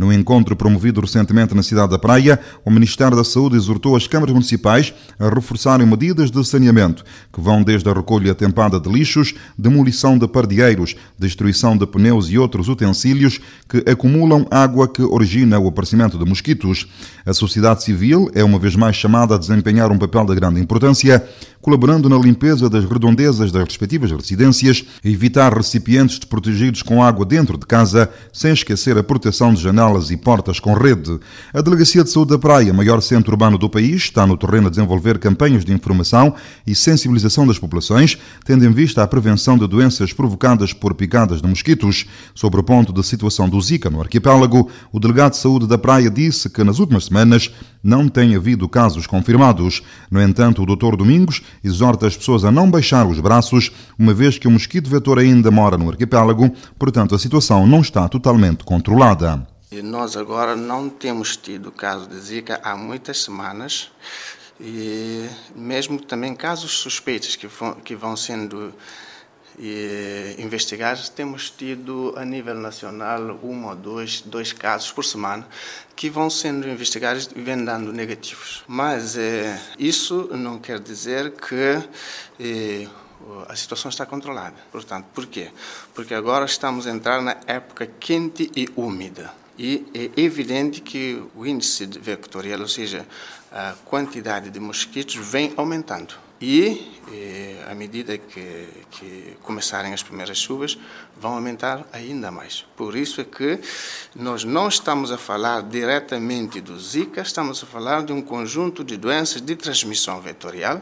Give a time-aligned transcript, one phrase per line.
[0.00, 4.32] No encontro promovido recentemente na cidade da Praia, o Ministério da Saúde exortou as câmaras
[4.32, 10.16] municipais a reforçarem medidas de saneamento, que vão desde a recolha tempada de lixos, demolição
[10.16, 16.16] de pardieiros, destruição de pneus e outros utensílios que acumulam água que origina o aparecimento
[16.16, 16.86] de mosquitos.
[17.26, 21.22] A sociedade civil é uma vez mais chamada a desempenhar um papel de grande importância,
[21.60, 27.66] colaborando na limpeza das redondezas das respectivas residências, evitar recipientes desprotegidos com água dentro de
[27.66, 31.18] casa, sem esquecer a proteção de janelas e portas com rede.
[31.52, 34.70] A Delegacia de Saúde da Praia, maior centro urbano do país, está no terreno a
[34.70, 36.34] desenvolver campanhas de informação
[36.66, 41.48] e sensibilização das populações, tendo em vista a prevenção de doenças provocadas por picadas de
[41.48, 42.06] mosquitos.
[42.34, 46.08] Sobre o ponto de situação do Zika no arquipélago, o delegado de saúde da Praia
[46.08, 47.50] disse que nas últimas semanas
[47.82, 49.82] não tem havido casos confirmados.
[50.10, 50.96] No entanto, o Dr.
[50.96, 55.18] Domingos exorta as pessoas a não baixar os braços, uma vez que o mosquito vetor
[55.18, 59.49] ainda mora no arquipélago, portanto a situação não está totalmente controlada.
[59.72, 63.88] Nós agora não temos tido caso de Zika há muitas semanas
[64.58, 68.74] e mesmo também casos suspeitos que vão, que vão sendo
[69.56, 75.46] e investigados, temos tido a nível nacional um ou dois, dois casos por semana
[75.94, 78.64] que vão sendo investigados e vêm dando negativos.
[78.66, 81.78] Mas é, isso não quer dizer que
[83.48, 84.56] a situação está controlada.
[84.72, 85.52] Portanto, por quê?
[85.94, 89.38] Porque agora estamos a entrar na época quente e úmida.
[89.62, 93.06] E é evidente que o índice vectorial, ou seja,
[93.52, 96.14] a quantidade de mosquitos, vem aumentando.
[96.40, 100.78] E, e à medida que, que, começarem as primeiras chuvas,
[101.14, 102.64] vão aumentar ainda mais.
[102.74, 103.60] Por isso é que
[104.16, 108.96] nós não estamos a falar diretamente do Zika, estamos a falar de um conjunto de
[108.96, 110.80] doenças de transmissão vetorial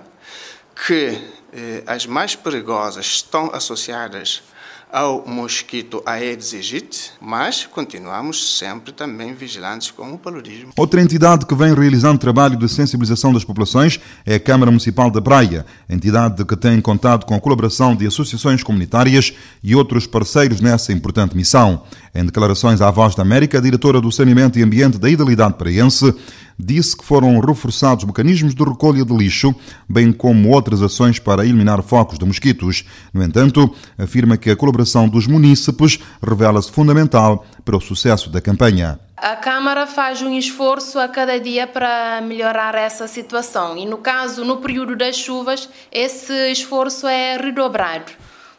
[0.86, 1.20] que
[1.52, 4.44] eh, as mais perigosas estão associadas
[4.92, 10.72] ao mosquito Aedes aegypti, mas continuamos sempre também vigilantes com o paludismo.
[10.76, 15.20] Outra entidade que vem realizando trabalho de sensibilização das populações é a Câmara Municipal da
[15.20, 20.92] Praia, entidade que tem contado com a colaboração de associações comunitárias e outros parceiros nessa
[20.92, 21.82] importante missão.
[22.14, 26.14] Em declarações à Voz da América, a diretora do Saneamento e Ambiente da Idalidade Praense
[26.58, 29.54] disse que foram reforçados mecanismos de recolha de lixo,
[29.88, 32.84] bem como outras ações para eliminar focos de mosquitos.
[33.14, 38.98] No entanto, afirma que a colaboração dos munícipes revela-se fundamental para o sucesso da campanha.
[39.16, 44.44] A Câmara faz um esforço a cada dia para melhorar essa situação e, no caso,
[44.44, 48.12] no período das chuvas, esse esforço é redobrado,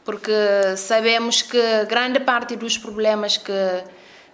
[0.04, 0.32] porque
[0.76, 3.54] sabemos que grande parte dos problemas que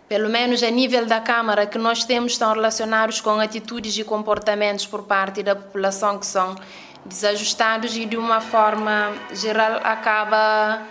[0.07, 4.85] pelo menos a nível da Câmara, que nós temos estão relacionados com atitudes e comportamentos
[4.85, 6.55] por parte da população que são
[7.03, 10.81] desajustados e, de uma forma geral, acaba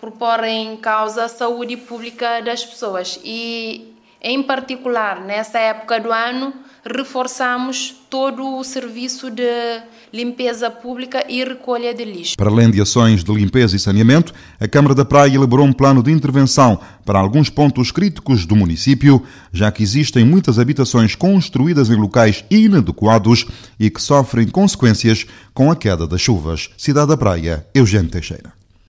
[0.00, 3.18] por pôr em causa a saúde pública das pessoas.
[3.24, 6.52] E, em particular, nessa época do ano,
[6.84, 9.42] reforçamos todo o serviço de
[10.12, 12.34] limpeza pública e recolha de lixo.
[12.36, 16.02] Para além de ações de limpeza e saneamento, a Câmara da Praia elaborou um plano
[16.02, 21.96] de intervenção para alguns pontos críticos do município, já que existem muitas habitações construídas em
[21.96, 23.46] locais inadequados
[23.78, 26.70] e que sofrem consequências com a queda das chuvas.
[26.76, 28.57] Cidade da Praia, Eugênio Teixeira.